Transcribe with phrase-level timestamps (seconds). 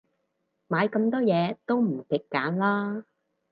[0.67, 3.05] 買咁多嘢，都唔極簡啦